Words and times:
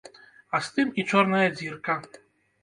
А 0.55 0.61
з 0.67 0.71
тым 0.77 0.87
і 1.01 1.05
чорная 1.11 1.43
дзірка. 1.59 1.99